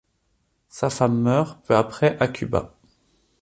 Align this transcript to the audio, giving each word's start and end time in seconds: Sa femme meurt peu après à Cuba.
Sa 0.67 0.89
femme 0.89 1.21
meurt 1.21 1.59
peu 1.63 1.75
après 1.75 2.17
à 2.19 2.27
Cuba. 2.27 2.73